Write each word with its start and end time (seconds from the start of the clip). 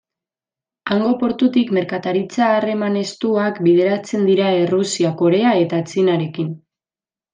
Hango 0.93 1.09
portutik 1.23 1.73
merkataritza-harreman 1.77 2.97
estuak 3.03 3.61
bideratzen 3.67 4.25
dira 4.31 4.49
Errusia, 4.63 5.13
Korea 5.21 5.53
eta 5.67 5.83
Txinarekin. 5.93 6.51